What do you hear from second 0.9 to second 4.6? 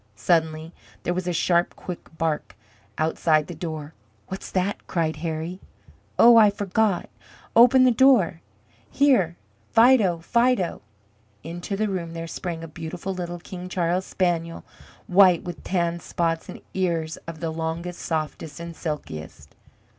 there was a sharp, quick bark outside the door. "What's